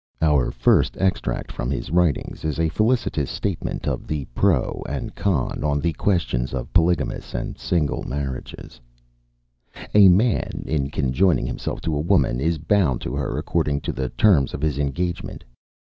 Our 0.19 0.49
first 0.49 0.97
extract 0.97 1.51
from 1.51 1.69
his 1.69 1.91
writings 1.91 2.43
is 2.43 2.59
a 2.59 2.69
felicitous 2.69 3.29
statement 3.29 3.87
of 3.87 4.07
the 4.07 4.25
pro 4.33 4.83
and 4.89 5.13
con., 5.13 5.63
on 5.63 5.79
the 5.79 5.93
questions 5.93 6.55
of 6.55 6.73
polygamous 6.73 7.35
and 7.35 7.55
single, 7.55 8.01
marriages: 8.01 8.81
"A 9.93 10.09
man, 10.09 10.63
in 10.65 10.89
conjoining 10.89 11.45
himself 11.45 11.81
to 11.81 11.95
a 11.95 11.99
woman, 11.99 12.39
is 12.41 12.57
bound 12.57 12.99
to 13.01 13.13
her 13.13 13.37
according 13.37 13.81
to 13.81 13.91
the 13.91 14.09
terms 14.09 14.55
of 14.55 14.61
his 14.63 14.79
engagement. 14.79 15.43